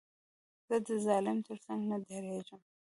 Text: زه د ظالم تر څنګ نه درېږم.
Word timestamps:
زه 0.67 0.75
د 0.85 0.87
ظالم 1.05 1.37
تر 1.47 1.57
څنګ 1.65 1.81
نه 1.91 1.97
درېږم. 2.07 2.61